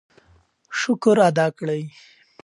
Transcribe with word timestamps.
شکر 0.79 1.17
ادا 1.29 1.47
کړئ. 1.57 1.83